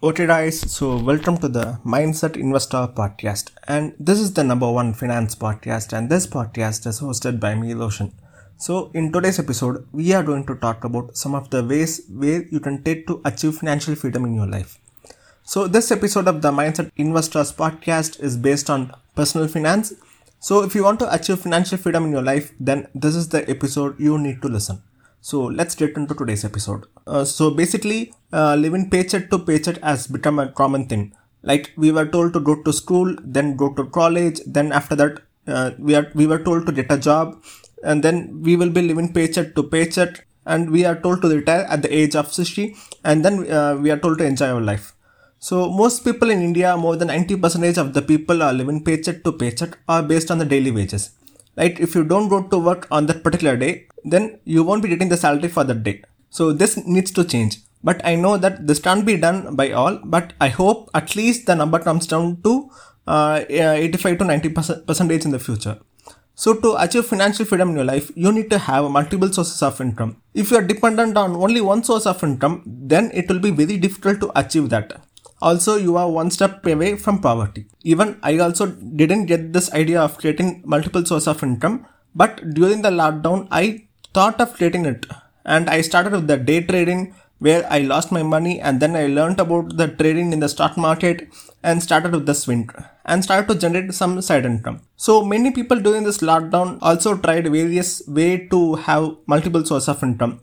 Okay, 0.00 0.26
guys, 0.26 0.60
so 0.60 0.96
welcome 0.96 1.36
to 1.38 1.48
the 1.48 1.80
Mindset 1.84 2.36
Investor 2.36 2.86
podcast. 2.98 3.50
And 3.66 3.94
this 3.98 4.20
is 4.20 4.32
the 4.32 4.44
number 4.44 4.70
one 4.70 4.94
finance 4.94 5.34
podcast, 5.34 5.92
and 5.92 6.08
this 6.08 6.24
podcast 6.24 6.86
is 6.86 7.00
hosted 7.00 7.40
by 7.40 7.56
me, 7.56 7.74
Loshan. 7.74 8.12
So, 8.58 8.92
in 8.94 9.10
today's 9.12 9.40
episode, 9.40 9.86
we 9.92 10.12
are 10.12 10.22
going 10.22 10.46
to 10.46 10.54
talk 10.54 10.84
about 10.84 11.16
some 11.16 11.34
of 11.34 11.50
the 11.50 11.64
ways 11.64 12.02
where 12.08 12.44
you 12.46 12.60
can 12.60 12.84
take 12.84 13.08
to 13.08 13.20
achieve 13.24 13.56
financial 13.56 13.96
freedom 13.96 14.24
in 14.24 14.34
your 14.34 14.46
life. 14.46 14.78
So, 15.42 15.66
this 15.66 15.90
episode 15.90 16.28
of 16.28 16.42
the 16.42 16.52
Mindset 16.52 16.92
Investors 16.96 17.52
podcast 17.52 18.20
is 18.20 18.36
based 18.36 18.70
on 18.70 18.92
personal 19.16 19.48
finance. 19.48 19.94
So, 20.38 20.62
if 20.62 20.76
you 20.76 20.84
want 20.84 21.00
to 21.00 21.12
achieve 21.12 21.40
financial 21.40 21.76
freedom 21.76 22.04
in 22.04 22.12
your 22.12 22.22
life, 22.22 22.52
then 22.60 22.86
this 22.94 23.16
is 23.16 23.30
the 23.30 23.48
episode 23.50 23.98
you 23.98 24.16
need 24.18 24.42
to 24.42 24.48
listen. 24.48 24.80
So 25.20 25.42
let's 25.42 25.74
get 25.74 25.96
into 25.96 26.14
today's 26.14 26.44
episode. 26.44 26.86
Uh, 27.08 27.24
so 27.24 27.50
basically, 27.50 28.12
uh, 28.32 28.54
living 28.54 28.90
paycheck 28.90 29.30
to 29.30 29.38
paycheck 29.38 29.78
has 29.82 30.06
become 30.06 30.38
a 30.38 30.48
common 30.60 30.86
thing. 30.86 31.04
Like 31.42 31.72
we 31.76 31.90
were 31.90 32.06
told 32.06 32.34
to 32.34 32.40
go 32.40 32.62
to 32.62 32.72
school, 32.72 33.16
then 33.22 33.56
go 33.56 33.72
to 33.78 33.84
college, 34.00 34.40
then 34.46 34.72
after 34.72 34.94
that 34.96 35.22
uh, 35.46 35.70
we 35.78 35.94
are 35.94 36.06
we 36.14 36.26
were 36.26 36.42
told 36.48 36.66
to 36.66 36.72
get 36.72 36.92
a 36.96 36.98
job, 36.98 37.42
and 37.82 38.02
then 38.02 38.42
we 38.42 38.56
will 38.56 38.72
be 38.78 38.82
living 38.82 39.12
paycheck 39.18 39.54
to 39.54 39.62
paycheck, 39.62 40.26
and 40.44 40.70
we 40.70 40.84
are 40.84 40.96
told 41.06 41.22
to 41.22 41.28
retire 41.28 41.64
at 41.76 41.82
the 41.82 41.92
age 42.00 42.14
of 42.14 42.32
60, 42.32 42.76
and 43.04 43.24
then 43.24 43.50
uh, 43.50 43.76
we 43.76 43.90
are 43.90 44.00
told 44.06 44.18
to 44.18 44.24
enjoy 44.24 44.50
our 44.56 44.60
life. 44.72 44.92
So 45.38 45.70
most 45.70 46.04
people 46.04 46.30
in 46.30 46.42
India, 46.42 46.76
more 46.76 46.96
than 46.96 47.08
90% 47.08 47.78
of 47.78 47.94
the 47.94 48.02
people 48.02 48.42
are 48.42 48.52
living 48.52 48.82
paycheck 48.84 49.22
to 49.24 49.32
paycheck 49.32 49.78
are 49.88 50.02
based 50.02 50.32
on 50.32 50.38
the 50.38 50.44
daily 50.44 50.72
wages 50.72 51.12
right 51.60 51.78
if 51.84 51.94
you 51.96 52.04
don't 52.12 52.28
go 52.32 52.38
to 52.52 52.58
work 52.68 52.86
on 52.96 53.06
that 53.06 53.22
particular 53.26 53.56
day 53.62 53.72
then 54.12 54.24
you 54.44 54.62
won't 54.66 54.82
be 54.84 54.90
getting 54.92 55.08
the 55.12 55.20
salary 55.24 55.50
for 55.56 55.64
that 55.70 55.82
day 55.88 55.96
so 56.30 56.52
this 56.52 56.76
needs 56.86 57.10
to 57.10 57.24
change 57.24 57.58
but 57.82 58.04
i 58.04 58.14
know 58.14 58.36
that 58.36 58.66
this 58.66 58.80
can't 58.86 59.06
be 59.06 59.16
done 59.16 59.54
by 59.54 59.70
all 59.70 59.98
but 60.04 60.32
i 60.40 60.48
hope 60.48 60.88
at 60.94 61.14
least 61.16 61.46
the 61.46 61.54
number 61.54 61.78
comes 61.78 62.06
down 62.06 62.40
to 62.42 62.70
uh, 63.06 63.44
85 63.48 64.18
to 64.18 64.24
90 64.24 64.48
percentage 64.86 65.24
in 65.24 65.30
the 65.30 65.38
future 65.38 65.78
so 66.42 66.54
to 66.54 66.76
achieve 66.80 67.04
financial 67.04 67.44
freedom 67.44 67.70
in 67.70 67.74
your 67.74 67.84
life, 67.84 68.12
you 68.14 68.30
need 68.30 68.48
to 68.50 68.58
have 68.58 68.88
multiple 68.92 69.32
sources 69.32 69.60
of 69.60 69.80
income. 69.80 70.22
If 70.34 70.52
you 70.52 70.58
are 70.58 70.62
dependent 70.62 71.16
on 71.16 71.34
only 71.34 71.60
one 71.60 71.82
source 71.82 72.06
of 72.06 72.22
income, 72.22 72.62
then 72.64 73.10
it 73.12 73.28
will 73.28 73.40
be 73.40 73.50
very 73.50 73.76
difficult 73.76 74.20
to 74.20 74.30
achieve 74.38 74.68
that. 74.68 75.00
Also, 75.42 75.74
you 75.74 75.96
are 75.96 76.08
one 76.08 76.30
step 76.30 76.64
away 76.64 76.94
from 76.96 77.18
poverty. 77.20 77.66
Even 77.82 78.20
I 78.22 78.38
also 78.38 78.66
didn't 78.66 79.26
get 79.26 79.52
this 79.52 79.72
idea 79.72 80.00
of 80.00 80.16
creating 80.18 80.62
multiple 80.64 81.04
sources 81.04 81.26
of 81.26 81.42
income, 81.42 81.86
but 82.14 82.54
during 82.54 82.82
the 82.82 82.90
lockdown, 82.90 83.48
I 83.50 83.88
thought 84.14 84.40
of 84.40 84.54
creating 84.54 84.86
it. 84.86 85.06
And 85.54 85.70
I 85.76 85.80
started 85.80 86.12
with 86.12 86.26
the 86.30 86.36
day 86.36 86.60
trading 86.70 87.02
where 87.46 87.62
I 87.76 87.78
lost 87.92 88.12
my 88.16 88.22
money 88.34 88.60
and 88.60 88.80
then 88.82 88.94
I 89.02 89.06
learned 89.18 89.40
about 89.44 89.76
the 89.80 89.88
trading 90.00 90.32
in 90.34 90.40
the 90.40 90.48
stock 90.54 90.76
market 90.76 91.28
and 91.62 91.82
started 91.82 92.12
with 92.12 92.26
the 92.26 92.34
swing 92.34 92.68
and 93.04 93.24
started 93.24 93.48
to 93.48 93.58
generate 93.64 93.94
some 93.94 94.20
side 94.28 94.44
income. 94.44 94.80
So 94.96 95.24
many 95.24 95.50
people 95.58 95.80
during 95.80 96.04
this 96.04 96.18
lockdown 96.18 96.78
also 96.82 97.16
tried 97.16 97.50
various 97.58 97.90
way 98.06 98.30
to 98.48 98.60
have 98.88 99.16
multiple 99.26 99.64
sources 99.64 99.88
of 99.88 100.02
income 100.02 100.40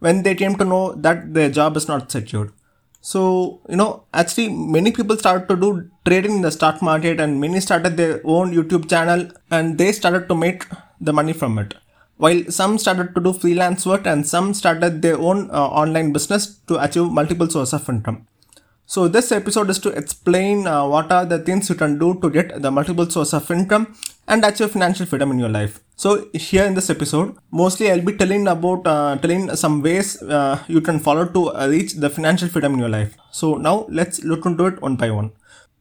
when 0.00 0.22
they 0.22 0.34
came 0.34 0.56
to 0.56 0.64
know 0.64 0.84
that 1.06 1.34
their 1.34 1.50
job 1.50 1.76
is 1.76 1.88
not 1.88 2.10
secured. 2.10 2.52
So, 3.00 3.60
you 3.68 3.76
know, 3.76 4.04
actually 4.12 4.48
many 4.48 4.90
people 4.90 5.16
started 5.16 5.48
to 5.48 5.56
do 5.56 5.88
trading 6.04 6.36
in 6.36 6.42
the 6.42 6.50
stock 6.50 6.82
market 6.82 7.20
and 7.20 7.40
many 7.40 7.60
started 7.60 7.96
their 7.96 8.20
own 8.24 8.52
YouTube 8.52 8.88
channel 8.90 9.30
and 9.50 9.78
they 9.78 9.92
started 9.92 10.28
to 10.28 10.34
make 10.34 10.64
the 11.00 11.12
money 11.12 11.32
from 11.32 11.58
it. 11.58 11.74
While 12.18 12.40
some 12.50 12.78
started 12.78 13.14
to 13.14 13.20
do 13.20 13.32
freelance 13.32 13.86
work 13.86 14.06
and 14.06 14.26
some 14.26 14.52
started 14.52 15.02
their 15.02 15.18
own 15.18 15.50
uh, 15.50 15.68
online 15.82 16.12
business 16.12 16.58
to 16.68 16.82
achieve 16.82 17.10
multiple 17.18 17.48
sources 17.48 17.74
of 17.80 17.88
income. 17.88 18.26
So 18.86 19.06
this 19.06 19.30
episode 19.32 19.68
is 19.70 19.78
to 19.80 19.90
explain 19.90 20.66
uh, 20.66 20.86
what 20.86 21.12
are 21.12 21.24
the 21.24 21.38
things 21.38 21.68
you 21.68 21.74
can 21.74 21.98
do 21.98 22.18
to 22.22 22.30
get 22.30 22.62
the 22.62 22.70
multiple 22.70 23.08
source 23.08 23.34
of 23.34 23.50
income 23.50 23.94
and 24.26 24.44
achieve 24.44 24.70
financial 24.70 25.06
freedom 25.06 25.30
in 25.30 25.38
your 25.38 25.50
life. 25.50 25.80
So 25.94 26.28
here 26.32 26.64
in 26.64 26.74
this 26.74 26.88
episode, 26.88 27.36
mostly 27.50 27.90
I'll 27.90 28.00
be 28.00 28.16
telling 28.16 28.48
about 28.48 28.86
uh, 28.86 29.16
telling 29.18 29.54
some 29.56 29.82
ways 29.82 30.22
uh, 30.22 30.58
you 30.68 30.80
can 30.80 31.00
follow 31.00 31.26
to 31.26 31.50
uh, 31.50 31.68
reach 31.68 31.94
the 31.94 32.08
financial 32.08 32.48
freedom 32.48 32.74
in 32.74 32.80
your 32.80 32.88
life. 32.88 33.14
So 33.30 33.56
now 33.56 33.86
let's 33.90 34.24
look 34.24 34.46
into 34.46 34.66
it 34.66 34.80
one 34.80 34.96
by 34.96 35.10
one. 35.10 35.32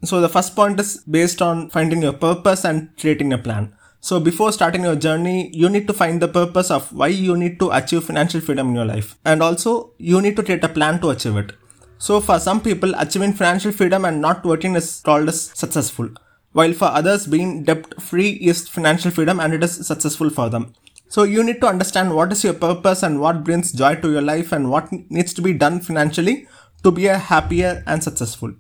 So 0.04 0.22
the 0.22 0.30
first 0.30 0.56
point 0.56 0.80
is 0.80 0.98
based 0.98 1.42
on 1.42 1.70
finding 1.70 2.02
your 2.02 2.14
purpose 2.14 2.66
and 2.66 2.90
creating 3.00 3.34
a 3.34 3.38
plan. 3.38 3.74
So 4.00 4.20
before 4.20 4.52
starting 4.52 4.84
your 4.84 4.96
journey, 4.96 5.50
you 5.54 5.70
need 5.70 5.88
to 5.88 5.94
find 5.94 6.22
the 6.22 6.28
purpose 6.28 6.72
of 6.72 6.92
why 6.94 7.08
you 7.08 7.36
need 7.36 7.60
to 7.60 7.72
achieve 7.72 8.04
financial 8.04 8.42
freedom 8.42 8.70
in 8.70 8.76
your 8.76 8.86
life. 8.86 9.18
And 9.26 9.42
also 9.42 9.94
you 9.98 10.22
need 10.22 10.36
to 10.36 10.44
create 10.44 10.64
a 10.64 10.70
plan 10.70 11.02
to 11.02 11.10
achieve 11.10 11.36
it. 11.36 11.54
So 11.98 12.22
for 12.22 12.40
some 12.40 12.62
people, 12.62 12.94
achieving 12.98 13.34
financial 13.34 13.72
freedom 13.72 14.06
and 14.06 14.22
not 14.22 14.46
working 14.46 14.76
is 14.76 15.02
called 15.04 15.28
as 15.30 15.42
successful, 15.42 16.10
while 16.52 16.74
for 16.74 16.86
others, 16.86 17.26
being 17.26 17.64
debt 17.64 18.00
free 18.00 18.30
is 18.34 18.68
financial 18.68 19.10
freedom 19.10 19.40
and 19.40 19.54
it 19.54 19.64
is 19.64 19.86
successful 19.86 20.30
for 20.30 20.48
them. 20.50 20.74
So 21.10 21.24
you 21.24 21.44
need 21.44 21.60
to 21.62 21.68
understand 21.68 22.14
what 22.14 22.32
is 22.32 22.44
your 22.44 22.54
purpose 22.54 23.02
and 23.02 23.20
what 23.20 23.44
brings 23.44 23.72
joy 23.72 23.96
to 23.96 24.12
your 24.12 24.22
life 24.22 24.52
and 24.52 24.70
what 24.70 24.92
needs 25.10 25.34
to 25.34 25.42
be 25.42 25.54
done 25.54 25.80
financially 25.80 26.48
to 26.84 26.92
be 26.92 27.08
a 27.08 27.18
happier 27.18 27.84
and 27.88 28.04
successful. 28.04 28.54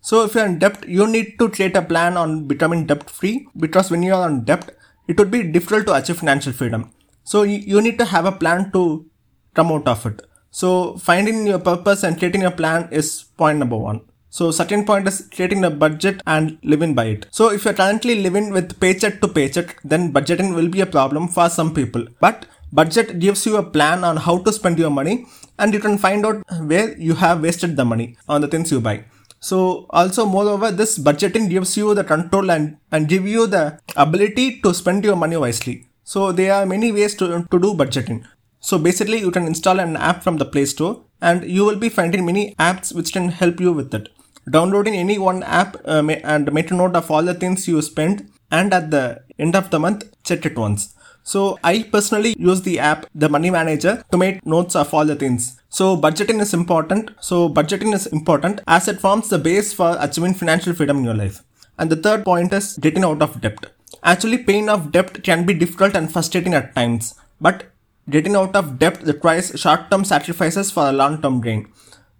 So 0.00 0.24
if 0.24 0.34
you're 0.34 0.46
in 0.46 0.58
debt, 0.58 0.88
you 0.88 1.06
need 1.06 1.38
to 1.38 1.48
create 1.50 1.76
a 1.76 1.82
plan 1.82 2.16
on 2.16 2.48
becoming 2.48 2.86
debt 2.86 3.08
free 3.08 3.46
because 3.56 3.90
when 3.90 4.02
you 4.02 4.14
are 4.14 4.24
on 4.24 4.44
debt, 4.44 4.76
it 5.08 5.18
would 5.18 5.30
be 5.30 5.42
difficult 5.42 5.86
to 5.86 5.94
achieve 5.94 6.18
financial 6.18 6.52
freedom. 6.52 6.90
So 7.24 7.42
you 7.42 7.80
need 7.80 7.98
to 7.98 8.04
have 8.04 8.26
a 8.26 8.32
plan 8.32 8.70
to 8.72 9.06
come 9.54 9.72
out 9.72 9.86
of 9.86 10.06
it. 10.06 10.22
So 10.50 10.96
finding 10.96 11.46
your 11.46 11.58
purpose 11.58 12.02
and 12.02 12.18
creating 12.18 12.44
a 12.44 12.50
plan 12.50 12.88
is 12.90 13.24
point 13.36 13.58
number 13.58 13.76
one. 13.76 14.00
So 14.30 14.50
second 14.52 14.86
point 14.86 15.08
is 15.08 15.28
creating 15.34 15.64
a 15.64 15.70
budget 15.70 16.22
and 16.26 16.58
living 16.62 16.94
by 16.94 17.06
it. 17.06 17.26
So 17.30 17.50
if 17.50 17.64
you're 17.64 17.74
currently 17.74 18.22
living 18.22 18.50
with 18.50 18.78
paycheck 18.80 19.20
to 19.20 19.28
paycheck, 19.28 19.80
then 19.82 20.12
budgeting 20.12 20.54
will 20.54 20.68
be 20.68 20.80
a 20.80 20.86
problem 20.86 21.28
for 21.28 21.48
some 21.48 21.74
people. 21.74 22.06
But 22.20 22.46
budget 22.72 23.18
gives 23.18 23.44
you 23.46 23.56
a 23.56 23.62
plan 23.62 24.04
on 24.04 24.16
how 24.16 24.38
to 24.38 24.52
spend 24.52 24.78
your 24.78 24.90
money 24.90 25.26
and 25.58 25.74
you 25.74 25.80
can 25.80 25.98
find 25.98 26.24
out 26.24 26.44
where 26.60 26.96
you 26.96 27.14
have 27.14 27.42
wasted 27.42 27.76
the 27.76 27.84
money 27.84 28.16
on 28.28 28.40
the 28.40 28.48
things 28.48 28.70
you 28.70 28.80
buy. 28.80 29.04
So 29.40 29.86
also 29.90 30.26
moreover 30.26 30.70
this 30.70 30.98
budgeting 30.98 31.48
gives 31.48 31.76
you 31.76 31.94
the 31.94 32.04
control 32.04 32.50
and, 32.50 32.76
and 32.92 33.08
give 33.08 33.26
you 33.26 33.46
the 33.46 33.80
ability 33.96 34.60
to 34.60 34.74
spend 34.74 35.04
your 35.04 35.16
money 35.16 35.36
wisely. 35.36 35.88
So 36.04 36.32
there 36.32 36.52
are 36.52 36.66
many 36.66 36.92
ways 36.92 37.14
to, 37.16 37.46
to 37.50 37.58
do 37.58 37.72
budgeting. 37.74 38.24
So 38.60 38.78
basically 38.78 39.18
you 39.18 39.30
can 39.30 39.46
install 39.46 39.80
an 39.80 39.96
app 39.96 40.22
from 40.22 40.36
the 40.36 40.44
Play 40.44 40.66
Store 40.66 41.02
and 41.22 41.44
you 41.50 41.64
will 41.64 41.76
be 41.76 41.88
finding 41.88 42.26
many 42.26 42.54
apps 42.58 42.94
which 42.94 43.12
can 43.12 43.30
help 43.30 43.60
you 43.60 43.72
with 43.72 43.94
it. 43.94 44.10
Downloading 44.50 44.94
any 44.94 45.18
one 45.18 45.42
app 45.42 45.76
uh, 45.86 46.02
and 46.24 46.52
make 46.52 46.70
a 46.70 46.74
note 46.74 46.94
of 46.94 47.10
all 47.10 47.22
the 47.22 47.34
things 47.34 47.66
you 47.66 47.80
spend 47.80 48.30
and 48.50 48.72
at 48.72 48.90
the 48.90 49.22
end 49.38 49.56
of 49.56 49.70
the 49.70 49.78
month 49.78 50.04
check 50.24 50.44
it 50.46 50.56
once. 50.58 50.94
So 51.22 51.58
I 51.62 51.82
personally 51.82 52.34
use 52.38 52.62
the 52.62 52.78
app, 52.78 53.06
the 53.14 53.28
money 53.28 53.50
manager 53.50 54.02
to 54.10 54.18
make 54.18 54.44
notes 54.44 54.74
of 54.74 54.92
all 54.92 55.04
the 55.04 55.16
things. 55.16 55.60
So 55.68 55.96
budgeting 55.96 56.40
is 56.40 56.54
important. 56.54 57.10
So 57.20 57.48
budgeting 57.48 57.94
is 57.94 58.06
important 58.06 58.60
as 58.66 58.88
it 58.88 59.00
forms 59.00 59.28
the 59.28 59.38
base 59.38 59.72
for 59.72 59.96
achieving 60.00 60.34
financial 60.34 60.74
freedom 60.74 60.98
in 60.98 61.04
your 61.04 61.14
life. 61.14 61.42
And 61.78 61.90
the 61.90 61.96
third 61.96 62.24
point 62.24 62.52
is 62.52 62.76
getting 62.78 63.04
out 63.04 63.22
of 63.22 63.40
debt. 63.40 63.66
Actually 64.02 64.38
paying 64.38 64.68
off 64.68 64.90
debt 64.90 65.22
can 65.22 65.44
be 65.46 65.54
difficult 65.54 65.94
and 65.94 66.10
frustrating 66.10 66.54
at 66.54 66.74
times. 66.74 67.14
But 67.40 67.70
Getting 68.10 68.34
out 68.34 68.56
of 68.56 68.78
debt 68.80 69.02
requires 69.04 69.52
short-term 69.60 70.04
sacrifices 70.04 70.70
for 70.72 70.88
a 70.88 70.92
long-term 70.92 71.42
gain. 71.42 71.68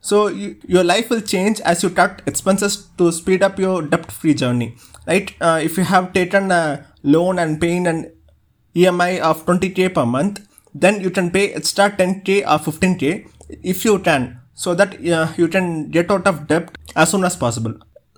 So 0.00 0.28
you, 0.28 0.56
your 0.66 0.84
life 0.84 1.10
will 1.10 1.20
change 1.20 1.60
as 1.60 1.82
you 1.82 1.90
cut 1.90 2.22
expenses 2.26 2.88
to 2.98 3.12
speed 3.12 3.42
up 3.42 3.58
your 3.58 3.82
debt-free 3.82 4.34
journey. 4.34 4.76
Right? 5.06 5.34
Uh, 5.40 5.60
if 5.62 5.76
you 5.76 5.84
have 5.84 6.12
taken 6.12 6.50
a 6.50 6.86
loan 7.02 7.38
and 7.38 7.60
paying 7.60 7.86
an 7.86 8.12
EMI 8.74 9.20
of 9.20 9.44
20k 9.46 9.92
per 9.94 10.06
month, 10.06 10.46
then 10.74 11.00
you 11.00 11.10
can 11.10 11.30
pay 11.30 11.52
extra 11.52 11.90
10k 11.90 12.42
or 12.42 12.58
15k 12.58 13.28
if 13.62 13.84
you 13.84 13.98
can, 13.98 14.40
so 14.54 14.74
that 14.74 14.94
uh, 15.06 15.32
you 15.36 15.48
can 15.48 15.90
get 15.90 16.10
out 16.10 16.26
of 16.26 16.46
debt 16.46 16.70
as 16.94 17.10
soon 17.10 17.24
as 17.24 17.34
possible. 17.34 17.74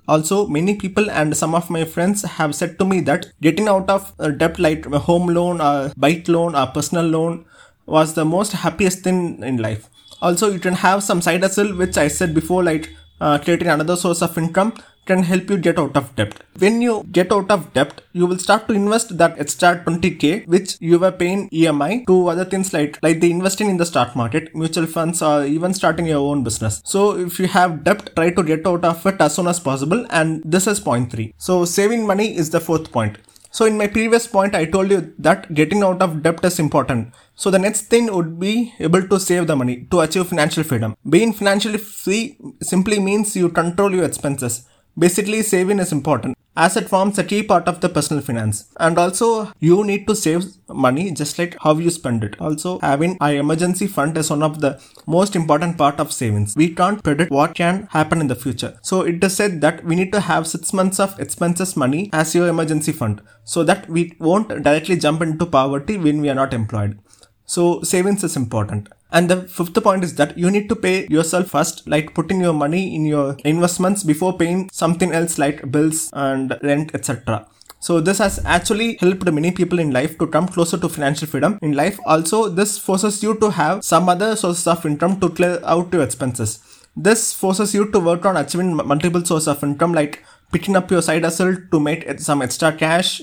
Also, 0.07 0.45
many 0.47 0.75
people 0.75 1.09
and 1.09 1.35
some 1.35 1.55
of 1.55 1.69
my 1.69 1.85
friends 1.85 2.23
have 2.23 2.53
said 2.53 2.77
to 2.77 2.85
me 2.85 2.99
that 2.99 3.27
getting 3.41 3.67
out 3.67 3.89
of 3.89 4.13
debt 4.37 4.59
like 4.59 4.85
a 4.85 4.99
home 4.99 5.27
loan, 5.27 5.61
a 5.61 5.93
bike 5.97 6.27
loan, 6.27 6.53
a 6.55 6.67
personal 6.67 7.05
loan, 7.05 7.45
was 7.85 8.13
the 8.13 8.25
most 8.25 8.53
happiest 8.53 8.99
thing 8.99 9.41
in 9.43 9.57
life. 9.57 9.89
Also, 10.21 10.51
you 10.51 10.59
can 10.59 10.73
have 10.75 11.03
some 11.03 11.21
side 11.21 11.41
hustle, 11.41 11.75
which 11.75 11.97
I 11.97 12.07
said 12.07 12.33
before, 12.33 12.63
like 12.63 12.89
uh, 13.19 13.37
creating 13.39 13.67
another 13.67 13.95
source 13.95 14.21
of 14.21 14.37
income 14.37 14.73
can 15.05 15.23
help 15.23 15.49
you 15.49 15.57
get 15.57 15.77
out 15.77 15.97
of 15.97 16.15
debt. 16.15 16.33
When 16.57 16.81
you 16.81 17.05
get 17.11 17.31
out 17.31 17.51
of 17.51 17.73
debt, 17.73 18.01
you 18.13 18.25
will 18.25 18.37
start 18.37 18.67
to 18.67 18.73
invest 18.73 19.17
that 19.17 19.37
extra 19.37 19.83
20k 19.85 20.47
which 20.47 20.77
you 20.79 20.97
were 20.99 21.11
paying 21.11 21.49
EMI 21.49 22.05
to 22.07 22.27
other 22.29 22.45
things 22.45 22.71
like 22.73 22.99
like 23.03 23.19
the 23.19 23.31
investing 23.31 23.69
in 23.69 23.77
the 23.77 23.85
stock 23.85 24.15
market, 24.15 24.55
mutual 24.55 24.85
funds, 24.85 25.21
or 25.21 25.43
even 25.45 25.73
starting 25.73 26.05
your 26.05 26.19
own 26.19 26.43
business. 26.43 26.81
So 26.85 27.17
if 27.17 27.39
you 27.39 27.47
have 27.47 27.83
debt, 27.83 28.15
try 28.15 28.29
to 28.31 28.43
get 28.43 28.65
out 28.65 28.85
of 28.85 29.05
it 29.05 29.19
as 29.19 29.35
soon 29.35 29.47
as 29.47 29.59
possible. 29.59 30.05
And 30.09 30.41
this 30.45 30.67
is 30.67 30.79
point 30.79 31.11
three. 31.11 31.33
So 31.37 31.65
saving 31.65 32.07
money 32.07 32.35
is 32.35 32.49
the 32.51 32.61
fourth 32.61 32.91
point. 32.91 33.17
So 33.55 33.65
in 33.65 33.77
my 33.77 33.85
previous 33.85 34.25
point, 34.25 34.55
I 34.55 34.65
told 34.65 34.89
you 34.89 35.13
that 35.19 35.53
getting 35.53 35.83
out 35.83 36.01
of 36.01 36.23
debt 36.23 36.43
is 36.43 36.57
important 36.57 37.13
So 37.35 37.51
the 37.51 37.59
next 37.59 37.83
thing 37.91 38.11
would 38.13 38.39
be 38.39 38.73
able 38.79 39.07
to 39.07 39.19
save 39.19 39.45
the 39.47 39.55
money 39.55 39.87
to 39.91 39.99
achieve 40.01 40.27
financial 40.27 40.63
freedom. 40.63 40.95
Being 41.07 41.33
financially 41.33 41.77
free 41.77 42.37
simply 42.61 42.99
means 42.99 43.35
you 43.35 43.49
control 43.49 43.93
your 43.93 44.05
expenses. 44.05 44.67
Basically, 44.97 45.41
saving 45.43 45.79
is 45.79 45.91
important 45.91 46.35
as 46.55 46.77
it 46.77 46.87
forms 46.89 47.17
a 47.17 47.23
key 47.23 47.41
part 47.41 47.67
of 47.67 47.81
the 47.81 47.89
personal 47.89 48.21
finance. 48.21 48.65
And 48.79 48.97
also, 48.97 49.51
you 49.59 49.83
need 49.83 50.07
to 50.07 50.15
save 50.15 50.45
money 50.69 51.11
just 51.11 51.39
like 51.39 51.55
how 51.61 51.75
you 51.77 51.89
spend 51.89 52.23
it. 52.23 52.39
Also, 52.39 52.79
having 52.79 53.17
an 53.21 53.35
emergency 53.35 53.87
fund 53.87 54.17
is 54.17 54.29
one 54.29 54.43
of 54.43 54.61
the 54.61 54.81
most 55.07 55.35
important 55.35 55.77
part 55.77 55.99
of 55.99 56.13
savings. 56.13 56.55
We 56.55 56.69
can't 56.69 57.03
predict 57.03 57.31
what 57.31 57.55
can 57.55 57.87
happen 57.91 58.21
in 58.21 58.27
the 58.27 58.35
future. 58.35 58.77
So 58.81 59.01
it 59.01 59.23
is 59.23 59.35
said 59.35 59.61
that 59.61 59.83
we 59.83 59.95
need 59.95 60.11
to 60.13 60.19
have 60.19 60.47
six 60.47 60.73
months 60.73 60.99
of 60.99 61.19
expenses 61.19 61.75
money 61.75 62.09
as 62.13 62.35
your 62.35 62.47
emergency 62.47 62.91
fund 62.91 63.21
so 63.43 63.63
that 63.63 63.89
we 63.89 64.13
won't 64.19 64.49
directly 64.49 64.97
jump 64.97 65.21
into 65.21 65.45
poverty 65.45 65.97
when 65.97 66.21
we 66.21 66.29
are 66.29 66.35
not 66.35 66.53
employed. 66.53 66.99
So 67.45 67.81
savings 67.81 68.23
is 68.23 68.35
important. 68.35 68.89
And 69.13 69.29
the 69.29 69.43
fifth 69.43 69.81
point 69.83 70.03
is 70.03 70.15
that 70.15 70.37
you 70.37 70.49
need 70.49 70.67
to 70.69 70.75
pay 70.75 71.05
yourself 71.07 71.51
first, 71.51 71.87
like 71.87 72.15
putting 72.15 72.41
your 72.41 72.51
money 72.51 72.95
in 72.95 73.05
your 73.05 73.37
investments 73.45 74.03
before 74.03 74.37
paying 74.37 74.69
something 74.73 75.11
else 75.11 75.37
like 75.37 75.71
bills 75.71 76.09
and 76.13 76.57
rent, 76.63 76.95
etc. 76.95 77.47
So 77.79 77.99
this 77.99 78.17
has 78.17 78.39
actually 78.43 78.97
helped 78.99 79.31
many 79.31 79.51
people 79.51 79.77
in 79.77 79.91
life 79.91 80.17
to 80.17 80.25
come 80.25 80.47
closer 80.47 80.77
to 80.79 80.89
financial 80.89 81.27
freedom 81.27 81.59
in 81.61 81.73
life. 81.73 81.99
Also, 82.07 82.49
this 82.49 82.79
forces 82.79 83.21
you 83.21 83.37
to 83.39 83.51
have 83.51 83.83
some 83.83 84.09
other 84.09 84.35
sources 84.35 84.65
of 84.65 84.83
income 84.85 85.19
to 85.19 85.29
clear 85.29 85.59
out 85.63 85.93
your 85.93 86.01
expenses. 86.01 86.59
This 86.95 87.33
forces 87.33 87.73
you 87.75 87.91
to 87.91 87.99
work 87.99 88.25
on 88.25 88.37
achieving 88.37 88.75
multiple 88.75 89.23
sources 89.23 89.47
of 89.47 89.63
income 89.63 89.93
like 89.93 90.23
picking 90.51 90.75
up 90.75 90.89
your 90.89 91.01
side 91.01 91.23
hustle 91.23 91.55
to 91.71 91.79
make 91.79 92.19
some 92.19 92.41
extra 92.41 92.71
cash 92.71 93.21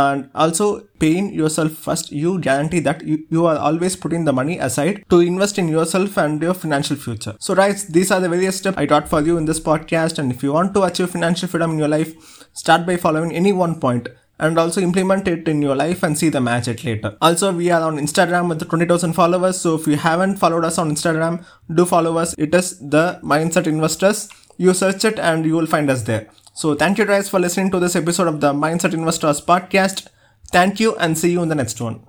and 0.00 0.30
also 0.34 0.66
paying 0.98 1.32
yourself 1.34 1.72
first. 1.72 2.10
You 2.12 2.38
guarantee 2.38 2.80
that 2.80 3.04
you, 3.06 3.24
you 3.30 3.46
are 3.46 3.58
always 3.58 3.96
putting 3.96 4.24
the 4.24 4.32
money 4.32 4.58
aside 4.58 5.04
to 5.10 5.20
invest 5.20 5.58
in 5.58 5.68
yourself 5.68 6.16
and 6.16 6.40
your 6.40 6.54
financial 6.54 6.96
future. 6.96 7.34
So 7.38 7.54
guys 7.54 7.86
these 7.88 8.10
are 8.10 8.20
the 8.20 8.28
various 8.28 8.56
steps 8.56 8.78
i 8.78 8.86
taught 8.86 9.08
for 9.08 9.20
you 9.20 9.36
in 9.36 9.44
this 9.44 9.60
podcast. 9.60 10.18
And 10.18 10.32
if 10.32 10.42
you 10.42 10.52
want 10.52 10.74
to 10.74 10.82
achieve 10.84 11.10
financial 11.10 11.48
freedom 11.48 11.72
in 11.72 11.78
your 11.78 11.88
life 11.88 12.14
start 12.52 12.86
by 12.86 12.96
following 12.96 13.32
any 13.32 13.52
one 13.52 13.78
point 13.80 14.08
and 14.42 14.58
also 14.58 14.80
implement 14.80 15.28
it 15.28 15.48
in 15.48 15.62
your 15.62 15.76
life 15.76 16.02
and 16.02 16.18
see 16.18 16.28
the 16.28 16.40
magic 16.40 16.82
later. 16.84 17.16
Also, 17.20 17.52
we 17.52 17.70
are 17.70 17.82
on 17.82 17.96
Instagram 17.98 18.48
with 18.48 18.68
20,000 18.68 19.12
followers. 19.12 19.60
So 19.60 19.76
if 19.76 19.86
you 19.86 19.96
haven't 19.96 20.36
followed 20.36 20.64
us 20.64 20.78
on 20.78 20.90
Instagram, 20.90 21.44
do 21.72 21.86
follow 21.86 22.18
us. 22.18 22.34
It 22.36 22.54
is 22.54 22.78
the 22.80 23.20
Mindset 23.22 23.66
Investors. 23.66 24.28
You 24.58 24.74
search 24.74 25.04
it 25.04 25.18
and 25.18 25.46
you 25.46 25.54
will 25.54 25.66
find 25.66 25.88
us 25.88 26.02
there. 26.02 26.28
So 26.54 26.74
thank 26.74 26.98
you 26.98 27.06
guys 27.06 27.30
for 27.30 27.40
listening 27.40 27.70
to 27.70 27.80
this 27.80 27.96
episode 27.96 28.28
of 28.28 28.40
the 28.40 28.52
Mindset 28.52 28.92
Investors 28.92 29.40
podcast. 29.40 30.08
Thank 30.50 30.80
you 30.80 30.96
and 30.96 31.16
see 31.16 31.32
you 31.32 31.42
in 31.42 31.48
the 31.48 31.54
next 31.54 31.80
one. 31.80 32.00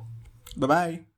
Bye 0.57 0.67
bye. 0.67 1.12